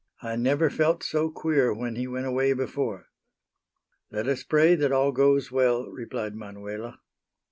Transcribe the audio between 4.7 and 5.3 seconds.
that all